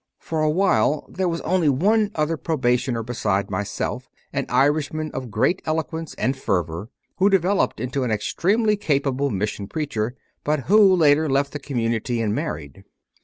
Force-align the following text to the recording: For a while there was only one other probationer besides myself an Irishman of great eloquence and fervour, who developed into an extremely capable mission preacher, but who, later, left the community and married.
For 0.17 0.41
a 0.41 0.49
while 0.49 1.05
there 1.11 1.29
was 1.29 1.41
only 1.41 1.69
one 1.69 2.09
other 2.15 2.35
probationer 2.35 3.03
besides 3.03 3.51
myself 3.51 4.09
an 4.33 4.47
Irishman 4.49 5.11
of 5.11 5.29
great 5.29 5.61
eloquence 5.63 6.15
and 6.15 6.35
fervour, 6.35 6.89
who 7.17 7.29
developed 7.29 7.79
into 7.79 8.03
an 8.03 8.09
extremely 8.09 8.75
capable 8.75 9.29
mission 9.29 9.67
preacher, 9.67 10.15
but 10.43 10.61
who, 10.61 10.95
later, 10.95 11.29
left 11.29 11.53
the 11.53 11.59
community 11.59 12.19
and 12.19 12.33
married. 12.33 12.83